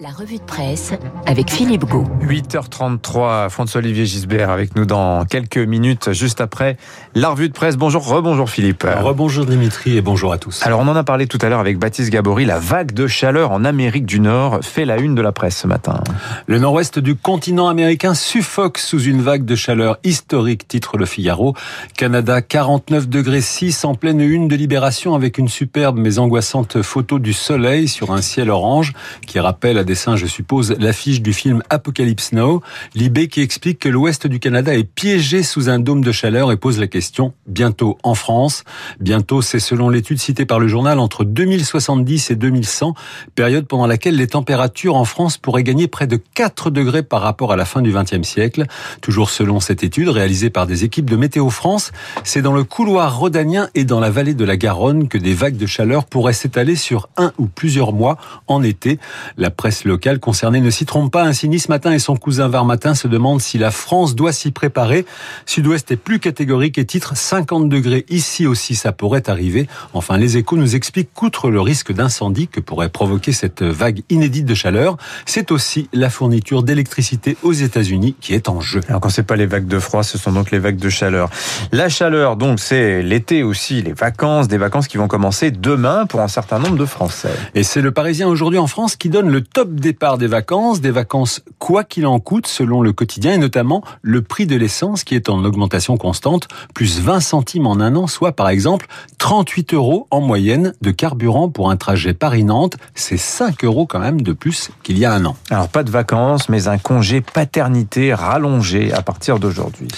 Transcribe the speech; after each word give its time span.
La 0.00 0.08
revue 0.08 0.38
de 0.38 0.42
presse 0.42 0.92
avec 1.24 1.50
Philippe 1.50 1.84
Gau. 1.84 2.02
8h33, 2.22 3.48
François-Olivier 3.48 4.06
Gisbert 4.06 4.50
avec 4.50 4.74
nous 4.74 4.86
dans 4.86 5.24
quelques 5.24 5.58
minutes, 5.58 6.12
juste 6.12 6.40
après 6.40 6.76
la 7.14 7.28
revue 7.28 7.48
de 7.48 7.54
presse. 7.54 7.76
Bonjour, 7.76 8.04
rebonjour 8.04 8.50
Philippe. 8.50 8.84
Rebonjour 8.84 9.46
Dimitri 9.46 9.96
et 9.96 10.00
bonjour 10.00 10.32
à 10.32 10.38
tous. 10.38 10.66
Alors 10.66 10.80
on 10.80 10.88
en 10.88 10.96
a 10.96 11.04
parlé 11.04 11.28
tout 11.28 11.38
à 11.42 11.48
l'heure 11.48 11.60
avec 11.60 11.78
Baptiste 11.78 12.10
Gabory, 12.10 12.44
la 12.44 12.58
vague 12.58 12.92
de 12.92 13.06
chaleur 13.06 13.52
en 13.52 13.64
Amérique 13.64 14.04
du 14.04 14.18
Nord 14.18 14.60
fait 14.62 14.84
la 14.84 14.98
une 14.98 15.14
de 15.14 15.22
la 15.22 15.30
presse 15.30 15.58
ce 15.58 15.68
matin. 15.68 16.02
Le 16.48 16.58
nord-ouest 16.58 16.98
du 16.98 17.14
continent 17.14 17.68
américain 17.68 18.14
suffoque 18.14 18.78
sous 18.78 19.00
une 19.00 19.22
vague 19.22 19.44
de 19.44 19.54
chaleur 19.54 19.98
historique, 20.02 20.66
titre 20.66 20.98
Le 20.98 21.06
Figaro. 21.06 21.54
Canada 21.96 22.42
49 22.42 23.08
degrés 23.08 23.40
6 23.40 23.84
en 23.84 23.94
pleine 23.94 24.20
une 24.20 24.48
de 24.48 24.56
libération 24.56 25.14
avec 25.14 25.38
une 25.38 25.48
superbe 25.48 25.98
mais 25.98 26.18
angoissante 26.18 26.82
photo 26.82 27.20
du 27.20 27.32
soleil 27.32 27.86
sur 27.86 28.10
un 28.10 28.22
ciel 28.22 28.50
orange 28.50 28.92
qui 29.24 29.38
rappelle 29.38 29.83
dessin, 29.84 30.16
je 30.16 30.26
suppose, 30.26 30.74
l'affiche 30.78 31.22
du 31.22 31.32
film 31.32 31.62
Apocalypse 31.70 32.32
Now. 32.32 32.62
Libé 32.94 33.28
qui 33.28 33.40
explique 33.40 33.78
que 33.78 33.88
l'ouest 33.88 34.26
du 34.26 34.40
Canada 34.40 34.74
est 34.74 34.84
piégé 34.84 35.42
sous 35.42 35.68
un 35.68 35.78
dôme 35.78 36.02
de 36.02 36.12
chaleur 36.12 36.52
et 36.52 36.56
pose 36.56 36.78
la 36.78 36.86
question 36.86 37.32
bientôt 37.46 37.98
en 38.02 38.14
France. 38.14 38.64
Bientôt, 39.00 39.42
c'est 39.42 39.60
selon 39.60 39.88
l'étude 39.88 40.18
citée 40.18 40.46
par 40.46 40.58
le 40.58 40.68
journal 40.68 40.98
entre 40.98 41.24
2070 41.24 42.30
et 42.30 42.36
2100, 42.36 42.94
période 43.34 43.66
pendant 43.66 43.86
laquelle 43.86 44.16
les 44.16 44.26
températures 44.26 44.96
en 44.96 45.04
France 45.04 45.38
pourraient 45.38 45.62
gagner 45.62 45.88
près 45.88 46.06
de 46.06 46.16
4 46.16 46.70
degrés 46.70 47.02
par 47.02 47.22
rapport 47.22 47.52
à 47.52 47.56
la 47.56 47.64
fin 47.64 47.82
du 47.82 47.92
XXe 47.92 48.26
siècle. 48.26 48.66
Toujours 49.00 49.30
selon 49.30 49.60
cette 49.60 49.82
étude 49.84 50.08
réalisée 50.08 50.50
par 50.50 50.66
des 50.66 50.84
équipes 50.84 51.10
de 51.10 51.16
Météo 51.16 51.50
France, 51.50 51.92
c'est 52.22 52.42
dans 52.42 52.52
le 52.52 52.64
couloir 52.64 53.18
rhodanien 53.18 53.68
et 53.74 53.84
dans 53.84 54.00
la 54.00 54.10
vallée 54.10 54.34
de 54.34 54.44
la 54.44 54.56
Garonne 54.56 55.08
que 55.08 55.18
des 55.18 55.34
vagues 55.34 55.56
de 55.56 55.66
chaleur 55.66 56.04
pourraient 56.04 56.32
s'étaler 56.32 56.76
sur 56.76 57.08
un 57.16 57.32
ou 57.38 57.46
plusieurs 57.46 57.92
mois 57.92 58.16
en 58.46 58.62
été. 58.62 58.98
La 59.36 59.50
presse 59.50 59.73
locale 59.84 60.20
concernée 60.20 60.60
ne 60.60 60.70
s'y 60.70 60.86
trompe 60.86 61.12
pas. 61.12 61.24
Ainsi, 61.24 61.48
Nice 61.48 61.68
Matin 61.68 61.92
et 61.92 61.98
son 61.98 62.16
cousin 62.16 62.46
Var 62.48 62.64
Matin 62.64 62.94
se 62.94 63.08
demandent 63.08 63.40
si 63.40 63.58
la 63.58 63.72
France 63.72 64.14
doit 64.14 64.32
s'y 64.32 64.52
préparer. 64.52 65.04
Sud-Ouest 65.46 65.90
est 65.90 65.96
plus 65.96 66.20
catégorique 66.20 66.78
et 66.78 66.84
titre 66.84 67.16
50 67.16 67.68
degrés. 67.68 68.06
Ici 68.08 68.46
aussi, 68.46 68.76
ça 68.76 68.92
pourrait 68.92 69.28
arriver. 69.28 69.66
Enfin, 69.92 70.16
les 70.16 70.36
échos 70.36 70.56
nous 70.56 70.76
expliquent 70.76 71.12
qu'outre 71.12 71.50
le 71.50 71.60
risque 71.60 71.92
d'incendie 71.92 72.46
que 72.46 72.60
pourrait 72.60 72.90
provoquer 72.90 73.32
cette 73.32 73.62
vague 73.62 74.02
inédite 74.10 74.46
de 74.46 74.54
chaleur, 74.54 74.96
c'est 75.26 75.50
aussi 75.50 75.88
la 75.92 76.10
fourniture 76.10 76.62
d'électricité 76.62 77.36
aux 77.42 77.52
États-Unis 77.52 78.14
qui 78.20 78.34
est 78.34 78.48
en 78.48 78.60
jeu. 78.60 78.80
Alors 78.88 79.00
quand 79.00 79.08
c'est 79.08 79.24
pas 79.24 79.36
les 79.36 79.46
vagues 79.46 79.66
de 79.66 79.78
froid, 79.78 80.02
ce 80.02 80.18
sont 80.18 80.32
donc 80.32 80.50
les 80.50 80.58
vagues 80.58 80.78
de 80.78 80.90
chaleur. 80.90 81.30
La 81.72 81.88
chaleur, 81.88 82.36
donc, 82.36 82.60
c'est 82.60 83.02
l'été 83.02 83.42
aussi, 83.42 83.82
les 83.82 83.92
vacances, 83.92 84.48
des 84.48 84.58
vacances 84.58 84.88
qui 84.88 84.96
vont 84.96 85.08
commencer 85.08 85.50
demain 85.50 86.06
pour 86.06 86.20
un 86.20 86.28
certain 86.28 86.58
nombre 86.58 86.76
de 86.76 86.84
Français. 86.84 87.30
Et 87.54 87.62
c'est 87.62 87.80
le 87.80 87.92
Parisien 87.92 88.28
aujourd'hui 88.28 88.58
en 88.58 88.66
France 88.66 88.96
qui 88.96 89.08
donne 89.08 89.30
le 89.30 89.40
top 89.40 89.63
départ 89.64 90.18
des 90.18 90.26
vacances, 90.26 90.80
des 90.80 90.90
vacances 90.90 91.42
quoi 91.58 91.84
qu'il 91.84 92.06
en 92.06 92.20
coûte 92.20 92.46
selon 92.46 92.82
le 92.82 92.92
quotidien 92.92 93.32
et 93.32 93.38
notamment 93.38 93.82
le 94.02 94.22
prix 94.22 94.46
de 94.46 94.56
l'essence 94.56 95.04
qui 95.04 95.14
est 95.14 95.28
en 95.28 95.44
augmentation 95.44 95.96
constante, 95.96 96.48
plus 96.74 97.00
20 97.00 97.20
centimes 97.20 97.66
en 97.66 97.80
un 97.80 97.96
an, 97.96 98.06
soit 98.06 98.32
par 98.32 98.48
exemple 98.48 98.86
38 99.18 99.74
euros 99.74 100.06
en 100.10 100.20
moyenne 100.20 100.74
de 100.82 100.90
carburant 100.90 101.48
pour 101.48 101.70
un 101.70 101.76
trajet 101.76 102.12
Paris-Nantes. 102.12 102.76
C'est 102.94 103.16
5 103.16 103.64
euros 103.64 103.86
quand 103.86 104.00
même 104.00 104.20
de 104.20 104.32
plus 104.32 104.70
qu'il 104.82 104.98
y 104.98 105.04
a 105.04 105.12
un 105.12 105.24
an. 105.24 105.36
Alors 105.50 105.68
pas 105.68 105.82
de 105.82 105.90
vacances, 105.90 106.48
mais 106.48 106.68
un 106.68 106.78
congé 106.78 107.20
paternité 107.20 108.12
rallongé 108.12 108.92
à 108.92 109.02
partir 109.02 109.38
d'aujourd'hui. 109.38 109.88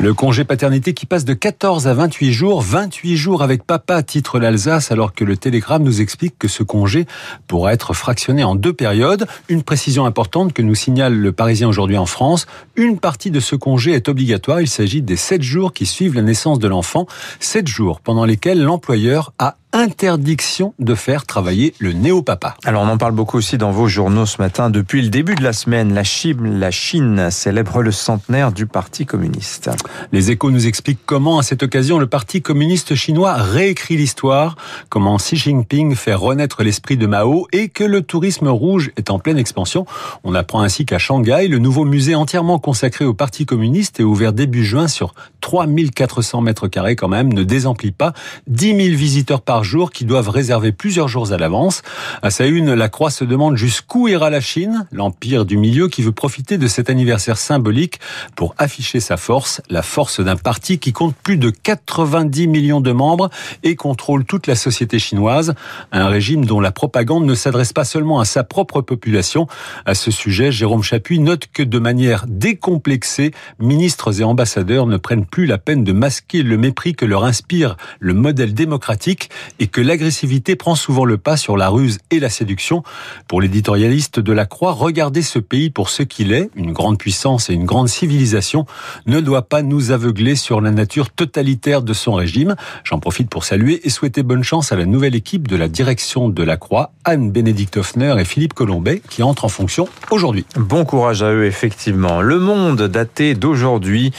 Le 0.00 0.12
congé 0.14 0.44
paternité 0.44 0.94
qui 0.94 1.06
passe 1.06 1.24
de 1.24 1.34
14 1.34 1.86
à 1.86 1.94
28 1.94 2.32
jours, 2.32 2.62
28 2.62 3.16
jours 3.16 3.42
avec 3.42 3.64
papa, 3.64 4.02
titre 4.02 4.38
l'Alsace, 4.38 4.90
alors 4.90 5.12
que 5.12 5.24
le 5.24 5.36
Télégramme 5.36 5.84
nous 5.84 6.00
explique 6.00 6.38
que 6.38 6.48
ce 6.48 6.62
congé 6.62 7.06
pourra 7.46 7.72
être 7.72 7.94
fractionné 7.94 8.42
en 8.42 8.54
deux 8.54 8.72
périodes 8.72 9.03
une 9.48 9.62
précision 9.62 10.06
importante 10.06 10.52
que 10.52 10.62
nous 10.62 10.74
signale 10.74 11.14
le 11.14 11.32
Parisien 11.32 11.68
aujourd'hui 11.68 11.96
en 11.96 12.06
France. 12.06 12.46
Une 12.76 12.98
partie 12.98 13.30
de 13.30 13.40
ce 13.40 13.56
congé 13.56 13.92
est 13.92 14.08
obligatoire. 14.08 14.60
Il 14.60 14.68
s'agit 14.68 15.02
des 15.02 15.16
7 15.16 15.42
jours 15.42 15.72
qui 15.72 15.86
suivent 15.86 16.14
la 16.14 16.22
naissance 16.22 16.58
de 16.58 16.68
l'enfant. 16.68 17.06
7 17.40 17.66
jours 17.66 18.00
pendant 18.00 18.24
lesquels 18.24 18.62
l'employeur 18.62 19.32
a 19.38 19.56
interdiction 19.74 20.72
de 20.78 20.94
faire 20.94 21.26
travailler 21.26 21.74
le 21.80 21.92
néo-papa. 21.92 22.56
Alors 22.64 22.84
on 22.84 22.88
en 22.88 22.96
parle 22.96 23.12
beaucoup 23.12 23.38
aussi 23.38 23.58
dans 23.58 23.72
vos 23.72 23.88
journaux 23.88 24.24
ce 24.24 24.40
matin. 24.40 24.70
Depuis 24.70 25.02
le 25.02 25.08
début 25.08 25.34
de 25.34 25.42
la 25.42 25.52
semaine, 25.52 25.92
la 25.92 26.04
Chine, 26.04 26.60
la 26.60 26.70
Chine 26.70 27.28
célèbre 27.30 27.82
le 27.82 27.90
centenaire 27.90 28.52
du 28.52 28.66
Parti 28.66 29.04
communiste. 29.04 29.70
Les 30.12 30.30
échos 30.30 30.52
nous 30.52 30.68
expliquent 30.68 31.04
comment, 31.04 31.40
à 31.40 31.42
cette 31.42 31.64
occasion, 31.64 31.98
le 31.98 32.06
Parti 32.06 32.40
communiste 32.40 32.94
chinois 32.94 33.32
réécrit 33.34 33.96
l'histoire, 33.96 34.54
comment 34.90 35.16
Xi 35.16 35.36
Jinping 35.36 35.96
fait 35.96 36.14
renaître 36.14 36.62
l'esprit 36.62 36.96
de 36.96 37.08
Mao 37.08 37.48
et 37.50 37.68
que 37.68 37.82
le 37.82 38.02
tourisme 38.02 38.46
rouge 38.46 38.92
est 38.96 39.10
en 39.10 39.18
pleine 39.18 39.38
expansion. 39.38 39.86
On 40.22 40.36
apprend 40.36 40.60
ainsi 40.60 40.86
qu'à 40.86 40.98
Shanghai, 40.98 41.48
le 41.48 41.58
nouveau 41.58 41.84
musée 41.84 42.14
entièrement 42.14 42.60
consacré 42.60 43.04
au 43.04 43.14
Parti 43.14 43.44
communiste 43.44 43.98
est 43.98 44.04
ouvert 44.04 44.32
début 44.32 44.64
juin 44.64 44.86
sur 44.86 45.14
3400 45.40 46.42
mètres 46.42 46.68
carrés 46.68 46.94
quand 46.94 47.08
même, 47.08 47.32
ne 47.32 47.42
désemplit 47.42 47.90
pas 47.90 48.12
10 48.46 48.66
000 48.66 48.78
visiteurs 48.96 49.42
par 49.42 49.63
qui 49.90 50.04
doivent 50.04 50.28
réserver 50.28 50.72
plusieurs 50.72 51.08
jours 51.08 51.32
à 51.32 51.36
l'avance. 51.36 51.82
À 52.22 52.30
sa 52.30 52.46
une, 52.46 52.74
la 52.74 52.88
Croix 52.88 53.10
se 53.10 53.24
demande 53.24 53.56
jusqu'où 53.56 54.08
ira 54.08 54.30
la 54.30 54.40
Chine, 54.40 54.86
l'empire 54.92 55.44
du 55.44 55.56
milieu 55.56 55.88
qui 55.88 56.02
veut 56.02 56.12
profiter 56.12 56.58
de 56.58 56.68
cet 56.68 56.90
anniversaire 56.90 57.38
symbolique 57.38 57.98
pour 58.36 58.54
afficher 58.58 59.00
sa 59.00 59.16
force, 59.16 59.62
la 59.70 59.82
force 59.82 60.20
d'un 60.20 60.36
parti 60.36 60.78
qui 60.78 60.92
compte 60.92 61.16
plus 61.16 61.38
de 61.38 61.50
90 61.50 62.46
millions 62.46 62.80
de 62.80 62.92
membres 62.92 63.30
et 63.62 63.74
contrôle 63.74 64.24
toute 64.24 64.46
la 64.46 64.54
société 64.54 64.98
chinoise, 64.98 65.54
un 65.92 66.06
régime 66.08 66.44
dont 66.44 66.60
la 66.60 66.70
propagande 66.70 67.24
ne 67.24 67.34
s'adresse 67.34 67.72
pas 67.72 67.84
seulement 67.84 68.20
à 68.20 68.24
sa 68.24 68.44
propre 68.44 68.82
population. 68.82 69.46
À 69.86 69.94
ce 69.94 70.10
sujet, 70.10 70.52
Jérôme 70.52 70.82
Chapuis 70.82 71.18
note 71.18 71.48
que 71.52 71.62
de 71.62 71.78
manière 71.78 72.26
décomplexée, 72.28 73.32
ministres 73.58 74.20
et 74.20 74.24
ambassadeurs 74.24 74.86
ne 74.86 74.98
prennent 74.98 75.26
plus 75.26 75.46
la 75.46 75.58
peine 75.58 75.84
de 75.84 75.92
masquer 75.92 76.42
le 76.42 76.58
mépris 76.58 76.94
que 76.94 77.06
leur 77.06 77.24
inspire 77.24 77.76
le 77.98 78.14
modèle 78.14 78.54
démocratique 78.54 79.30
et 79.58 79.66
que 79.66 79.80
l'agressivité 79.80 80.56
prend 80.56 80.74
souvent 80.74 81.04
le 81.04 81.18
pas 81.18 81.36
sur 81.36 81.56
la 81.56 81.68
ruse 81.68 81.98
et 82.10 82.20
la 82.20 82.28
séduction. 82.28 82.82
Pour 83.28 83.40
l'éditorialiste 83.40 84.20
de 84.20 84.32
la 84.32 84.46
Croix, 84.46 84.72
regarder 84.72 85.22
ce 85.22 85.38
pays 85.38 85.70
pour 85.70 85.90
ce 85.90 86.02
qu'il 86.02 86.32
est, 86.32 86.50
une 86.54 86.72
grande 86.72 86.98
puissance 86.98 87.50
et 87.50 87.54
une 87.54 87.64
grande 87.64 87.88
civilisation, 87.88 88.66
ne 89.06 89.20
doit 89.20 89.42
pas 89.42 89.62
nous 89.62 89.90
aveugler 89.90 90.36
sur 90.36 90.60
la 90.60 90.70
nature 90.70 91.10
totalitaire 91.10 91.82
de 91.82 91.92
son 91.92 92.14
régime. 92.14 92.56
J'en 92.84 92.98
profite 92.98 93.30
pour 93.30 93.44
saluer 93.44 93.80
et 93.84 93.90
souhaiter 93.90 94.22
bonne 94.22 94.44
chance 94.44 94.72
à 94.72 94.76
la 94.76 94.86
nouvelle 94.86 95.14
équipe 95.14 95.48
de 95.48 95.56
la 95.56 95.68
direction 95.68 96.28
de 96.28 96.42
la 96.42 96.56
Croix, 96.56 96.92
Anne-Bénédicte 97.04 97.76
Hoffner 97.76 98.14
et 98.18 98.24
Philippe 98.24 98.54
Colombet, 98.54 99.02
qui 99.08 99.22
entrent 99.22 99.44
en 99.44 99.48
fonction 99.48 99.88
aujourd'hui. 100.10 100.44
Bon 100.56 100.84
courage 100.84 101.22
à 101.22 101.32
eux, 101.32 101.44
effectivement. 101.44 102.20
Le 102.20 102.38
Monde, 102.38 102.82
daté 102.82 103.34
d'aujourd'hui, 103.34 104.12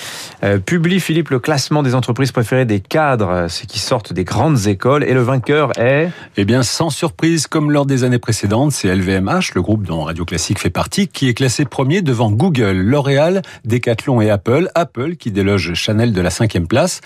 euh, 0.44 0.60
publie, 0.60 1.00
Philippe, 1.00 1.30
le 1.30 1.40
classement 1.40 1.84
des 1.84 1.96
entreprises 1.96 2.32
préférées 2.32 2.66
des 2.66 2.80
cadres, 2.80 3.48
ceux 3.50 3.66
qui 3.66 3.80
sortent 3.80 4.14
des 4.14 4.24
grandes 4.24 4.68
écoles, 4.68 5.04
et 5.04 5.14
le 5.14 5.25
vainqueur 5.26 5.78
est 5.78 6.10
Eh 6.38 6.46
bien, 6.46 6.64
sans 6.64 6.90
surprise, 6.90 7.48
comme 7.48 7.72
lors 7.72 7.86
des 7.86 8.04
années 8.04 8.20
précédentes, 8.20 8.72
c'est 8.72 8.94
LVMH, 8.96 9.54
le 9.56 9.62
groupe 9.62 9.84
dont 9.84 10.04
Radio 10.04 10.24
Classique 10.24 10.60
fait 10.60 10.70
partie, 10.70 11.08
qui 11.08 11.28
est 11.28 11.34
classé 11.34 11.66
premier 11.66 12.02
devant 12.02 12.32
Google, 12.32 12.78
L'Oréal, 12.78 13.42
Decathlon 13.66 14.22
et 14.22 14.30
Apple. 14.30 14.70
Apple 14.76 15.16
qui 15.16 15.32
déloge 15.32 15.74
Chanel 15.74 16.14
de 16.14 16.22
la 16.22 16.30
cinquième 16.30 16.68
place. 16.68 17.02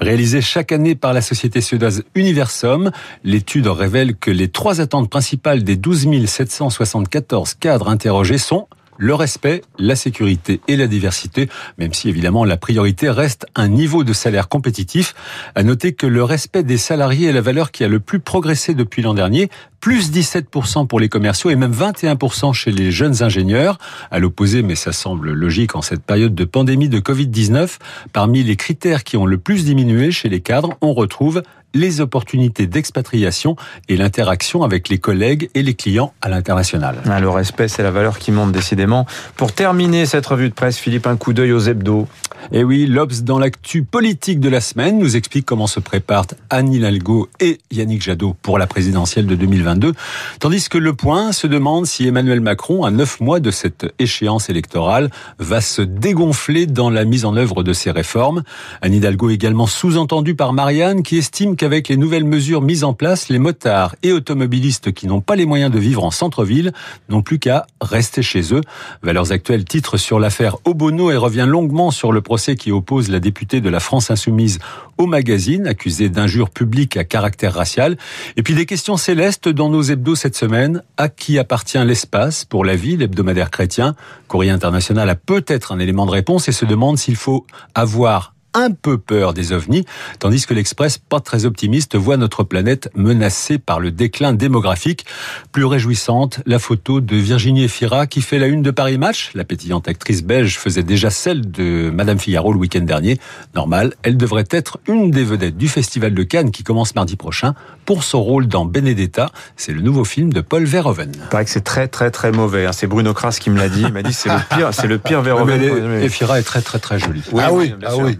Réalisé 0.00 0.40
chaque 0.40 0.72
année 0.72 0.94
par 0.94 1.12
la 1.12 1.20
société 1.20 1.60
suédoise 1.60 2.04
Universum, 2.14 2.90
l'étude 3.24 3.66
révèle 3.66 4.16
que 4.16 4.30
les 4.30 4.48
trois 4.48 4.80
attentes 4.80 5.10
principales 5.10 5.64
des 5.64 5.76
12 5.76 6.26
774 6.26 7.54
cadres 7.54 7.88
interrogés 7.88 8.38
sont 8.38 8.68
le 8.96 9.14
respect, 9.14 9.62
la 9.78 9.96
sécurité 9.96 10.60
et 10.68 10.76
la 10.76 10.86
diversité, 10.86 11.48
même 11.78 11.92
si 11.92 12.08
évidemment 12.08 12.44
la 12.44 12.56
priorité 12.56 13.10
reste 13.10 13.46
un 13.54 13.68
niveau 13.68 14.04
de 14.04 14.12
salaire 14.12 14.48
compétitif. 14.48 15.14
À 15.54 15.62
noter 15.62 15.92
que 15.92 16.06
le 16.06 16.22
respect 16.22 16.62
des 16.62 16.78
salariés 16.78 17.28
est 17.28 17.32
la 17.32 17.40
valeur 17.40 17.70
qui 17.70 17.84
a 17.84 17.88
le 17.88 18.00
plus 18.00 18.20
progressé 18.20 18.74
depuis 18.74 19.02
l'an 19.02 19.14
dernier, 19.14 19.50
plus 19.84 20.10
17% 20.10 20.86
pour 20.86 20.98
les 20.98 21.10
commerciaux 21.10 21.50
et 21.50 21.56
même 21.56 21.74
21% 21.74 22.54
chez 22.54 22.72
les 22.72 22.90
jeunes 22.90 23.22
ingénieurs. 23.22 23.76
À 24.10 24.18
l'opposé, 24.18 24.62
mais 24.62 24.76
ça 24.76 24.92
semble 24.92 25.32
logique 25.32 25.76
en 25.76 25.82
cette 25.82 26.02
période 26.02 26.34
de 26.34 26.44
pandémie 26.46 26.88
de 26.88 27.00
Covid-19, 27.00 27.76
parmi 28.14 28.42
les 28.42 28.56
critères 28.56 29.04
qui 29.04 29.18
ont 29.18 29.26
le 29.26 29.36
plus 29.36 29.66
diminué 29.66 30.10
chez 30.10 30.30
les 30.30 30.40
cadres, 30.40 30.70
on 30.80 30.94
retrouve 30.94 31.42
les 31.74 32.00
opportunités 32.00 32.66
d'expatriation 32.66 33.56
et 33.88 33.96
l'interaction 33.96 34.62
avec 34.62 34.88
les 34.88 34.98
collègues 34.98 35.50
et 35.54 35.62
les 35.62 35.74
clients 35.74 36.14
à 36.22 36.28
l'international. 36.28 36.96
Ah, 37.04 37.20
le 37.20 37.28
respect, 37.28 37.68
c'est 37.68 37.82
la 37.82 37.90
valeur 37.90 38.18
qui 38.18 38.32
monte 38.32 38.52
décidément. 38.52 39.06
Pour 39.36 39.52
terminer 39.52 40.06
cette 40.06 40.24
revue 40.24 40.48
de 40.48 40.54
presse, 40.54 40.78
Philippe, 40.78 41.06
un 41.06 41.16
coup 41.16 41.32
d'œil 41.32 41.52
aux 41.52 41.60
hebdos. 41.60 42.06
Et 42.52 42.58
eh 42.58 42.64
oui, 42.64 42.86
l'Obs 42.86 43.22
dans 43.22 43.38
l'actu 43.38 43.84
politique 43.84 44.38
de 44.38 44.50
la 44.50 44.60
semaine 44.60 44.98
nous 44.98 45.16
explique 45.16 45.46
comment 45.46 45.66
se 45.66 45.80
préparent 45.80 46.26
Anne 46.50 46.72
Hidalgo 46.72 47.28
et 47.40 47.58
Yannick 47.70 48.02
Jadot 48.02 48.36
pour 48.42 48.58
la 48.58 48.66
présidentielle 48.66 49.26
de 49.26 49.34
2022, 49.34 49.94
tandis 50.40 50.68
que 50.68 50.76
Le 50.76 50.92
Point 50.92 51.32
se 51.32 51.46
demande 51.46 51.86
si 51.86 52.06
Emmanuel 52.06 52.42
Macron, 52.42 52.84
à 52.84 52.90
neuf 52.90 53.18
mois 53.20 53.40
de 53.40 53.50
cette 53.50 53.86
échéance 53.98 54.50
électorale, 54.50 55.10
va 55.38 55.62
se 55.62 55.80
dégonfler 55.80 56.66
dans 56.66 56.90
la 56.90 57.06
mise 57.06 57.24
en 57.24 57.34
œuvre 57.34 57.62
de 57.62 57.72
ses 57.72 57.90
réformes. 57.90 58.42
Anne 58.82 58.92
Hidalgo 58.92 59.30
également 59.30 59.66
sous-entendue 59.66 60.34
par 60.34 60.52
Marianne 60.52 61.02
qui 61.02 61.16
estime 61.16 61.56
qu'avec 61.56 61.88
les 61.88 61.96
nouvelles 61.96 62.24
mesures 62.24 62.60
mises 62.60 62.84
en 62.84 62.92
place, 62.92 63.30
les 63.30 63.38
motards 63.38 63.96
et 64.02 64.12
automobilistes 64.12 64.92
qui 64.92 65.06
n'ont 65.06 65.22
pas 65.22 65.34
les 65.34 65.46
moyens 65.46 65.72
de 65.72 65.78
vivre 65.78 66.04
en 66.04 66.10
centre-ville 66.10 66.72
n'ont 67.08 67.22
plus 67.22 67.38
qu'à 67.38 67.66
rester 67.80 68.22
chez 68.22 68.52
eux. 68.52 68.60
Valeurs 69.02 69.32
actuelles 69.32 69.64
titre 69.64 69.96
sur 69.96 70.20
l'affaire 70.20 70.58
Obono 70.66 71.10
et 71.10 71.16
revient 71.16 71.46
longuement 71.48 71.90
sur 71.90 72.12
le 72.12 72.20
procès 72.34 72.56
qui 72.56 72.72
oppose 72.72 73.10
la 73.10 73.20
députée 73.20 73.60
de 73.60 73.68
la 73.68 73.78
France 73.78 74.10
Insoumise 74.10 74.58
au 74.98 75.06
magazine, 75.06 75.68
accusée 75.68 76.08
d'injures 76.08 76.50
publiques 76.50 76.96
à 76.96 77.04
caractère 77.04 77.54
racial. 77.54 77.96
Et 78.36 78.42
puis 78.42 78.54
des 78.54 78.66
questions 78.66 78.96
célestes 78.96 79.48
dans 79.48 79.70
nos 79.70 79.82
hebdos 79.82 80.16
cette 80.16 80.34
semaine. 80.34 80.82
À 80.96 81.08
qui 81.08 81.38
appartient 81.38 81.78
l'espace 81.84 82.44
pour 82.44 82.64
la 82.64 82.74
vie, 82.74 82.96
l'hebdomadaire 82.96 83.52
chrétien? 83.52 83.94
Courrier 84.26 84.50
international 84.50 85.08
a 85.10 85.14
peut-être 85.14 85.70
un 85.70 85.78
élément 85.78 86.06
de 86.06 86.10
réponse 86.10 86.48
et 86.48 86.52
se 86.52 86.64
demande 86.64 86.98
s'il 86.98 87.14
faut 87.14 87.46
avoir 87.76 88.33
un 88.54 88.70
peu 88.70 88.98
peur 88.98 89.34
des 89.34 89.52
ovnis, 89.52 89.84
tandis 90.18 90.46
que 90.46 90.54
l'Express, 90.54 90.98
pas 90.98 91.20
très 91.20 91.44
optimiste, 91.44 91.96
voit 91.96 92.16
notre 92.16 92.44
planète 92.44 92.88
menacée 92.94 93.58
par 93.58 93.80
le 93.80 93.90
déclin 93.90 94.32
démographique. 94.32 95.04
Plus 95.52 95.64
réjouissante, 95.64 96.40
la 96.46 96.58
photo 96.58 97.00
de 97.00 97.16
Virginie 97.16 97.64
Efira 97.64 98.06
qui 98.06 98.22
fait 98.22 98.38
la 98.38 98.46
une 98.46 98.62
de 98.62 98.70
Paris 98.70 98.98
Match. 98.98 99.30
La 99.34 99.44
pétillante 99.44 99.88
actrice 99.88 100.22
belge 100.22 100.58
faisait 100.58 100.82
déjà 100.82 101.10
celle 101.10 101.50
de 101.50 101.90
Madame 101.90 102.18
Figaro 102.18 102.52
le 102.52 102.58
week-end 102.58 102.80
dernier. 102.80 103.18
Normal, 103.54 103.94
elle 104.02 104.16
devrait 104.16 104.44
être 104.50 104.78
une 104.86 105.10
des 105.10 105.24
vedettes 105.24 105.56
du 105.56 105.68
Festival 105.68 106.14
de 106.14 106.22
Cannes 106.22 106.50
qui 106.50 106.62
commence 106.62 106.94
mardi 106.94 107.16
prochain 107.16 107.54
pour 107.84 108.04
son 108.04 108.22
rôle 108.22 108.46
dans 108.46 108.64
Benedetta. 108.64 109.30
C'est 109.56 109.72
le 109.72 109.80
nouveau 109.80 110.04
film 110.04 110.32
de 110.32 110.40
Paul 110.40 110.64
Verhoeven. 110.64 111.12
Il 111.14 111.28
paraît 111.28 111.44
que 111.44 111.50
c'est 111.50 111.64
très 111.64 111.88
très 111.88 112.10
très 112.10 112.32
mauvais. 112.32 112.66
Hein. 112.66 112.72
C'est 112.72 112.86
Bruno 112.86 113.12
Kras 113.12 113.38
qui 113.40 113.50
me 113.50 113.58
l'a 113.58 113.68
dit. 113.68 113.82
Il 113.82 113.92
m'a 113.92 114.02
dit 114.02 114.12
c'est 114.12 114.28
le 114.28 114.38
pire, 114.56 114.72
c'est 114.72 114.86
le 114.86 114.98
pire 114.98 115.22
Verhoeven. 115.22 116.02
Efira 116.02 116.38
est 116.38 116.42
très 116.42 116.62
très 116.62 116.78
très 116.78 116.98
jolie. 116.98 117.22
ah 117.38 117.52
oui, 117.52 117.74
ah 117.84 117.96
oui, 117.96 118.18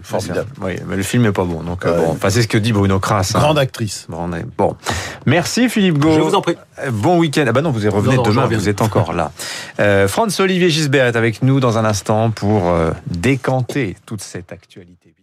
oui, 0.61 0.75
mais 0.87 0.95
le 0.95 1.03
film 1.03 1.25
est 1.25 1.31
pas 1.31 1.43
bon. 1.43 1.63
Donc 1.63 1.85
euh, 1.85 1.97
bon, 1.97 2.11
enfin 2.11 2.29
c'est 2.29 2.41
ce 2.41 2.47
que 2.47 2.57
dit 2.57 2.71
Bruno 2.71 2.99
Kras. 2.99 3.31
Hein. 3.35 3.39
Grande 3.39 3.59
actrice. 3.59 4.07
Bon, 4.09 4.75
merci 5.25 5.69
Philippe 5.69 5.97
Gau. 5.97 6.11
Je 6.11 6.19
vous 6.19 6.35
en 6.35 6.41
prie. 6.41 6.55
Euh, 6.79 6.91
bon 6.91 7.17
week-end. 7.17 7.45
Ah 7.47 7.51
bah 7.51 7.61
non, 7.61 7.71
vous 7.71 7.89
revenez 7.89 8.17
demain. 8.23 8.45
Vous 8.45 8.69
êtes 8.69 8.81
encore 8.81 9.13
là. 9.13 9.31
Euh, 9.79 10.07
Franz 10.07 10.41
Olivier 10.41 10.69
Gisbert 10.69 11.05
est 11.05 11.17
avec 11.17 11.41
nous 11.41 11.59
dans 11.59 11.77
un 11.77 11.85
instant 11.85 12.31
pour 12.31 12.73
décanter 13.07 13.97
toute 14.05 14.21
cette 14.21 14.51
actualité. 14.51 15.15